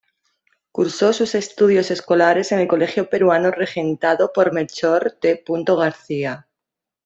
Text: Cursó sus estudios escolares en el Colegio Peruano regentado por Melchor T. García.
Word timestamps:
Cursó 0.71 1.13
sus 1.13 1.35
estudios 1.35 1.91
escolares 1.91 2.51
en 2.51 2.57
el 2.59 2.67
Colegio 2.67 3.07
Peruano 3.07 3.51
regentado 3.51 4.33
por 4.33 4.51
Melchor 4.51 5.11
T. 5.21 5.43
García. 5.47 6.47